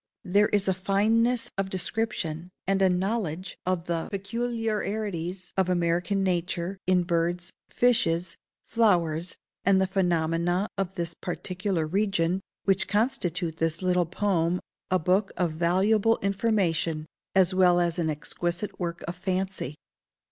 There 0.23 0.47
is 0.49 0.67
a 0.67 0.73
fineness 0.73 1.51
of 1.59 1.69
description, 1.69 2.49
and 2.65 2.81
a 2.81 2.89
knowledge 2.89 3.59
of 3.67 3.85
the 3.85 4.07
peculiarities 4.09 5.53
of 5.55 5.69
American 5.69 6.23
nature, 6.23 6.79
in 6.87 7.03
birds, 7.03 7.53
fishes, 7.69 8.35
flowers, 8.65 9.37
and 9.63 9.79
the 9.79 9.85
phenomena 9.85 10.69
of 10.75 10.95
this 10.95 11.13
particular 11.13 11.85
region, 11.85 12.41
which 12.65 12.87
constitute 12.87 13.57
this 13.57 13.83
little 13.83 14.07
poem 14.07 14.59
a 14.89 14.97
book 14.97 15.33
of 15.37 15.51
valuable 15.51 16.17
information 16.23 17.05
as 17.35 17.53
well 17.53 17.79
as 17.79 17.99
an 17.99 18.09
exquisite 18.09 18.79
work 18.79 19.03
of 19.07 19.15
fancy. 19.15 19.75